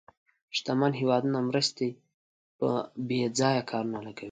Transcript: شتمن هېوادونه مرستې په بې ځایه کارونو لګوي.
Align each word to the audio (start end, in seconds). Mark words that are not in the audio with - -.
شتمن 0.57 0.91
هېوادونه 1.01 1.39
مرستې 1.49 1.87
په 2.57 2.69
بې 3.07 3.21
ځایه 3.39 3.63
کارونو 3.71 3.99
لګوي. 4.05 4.19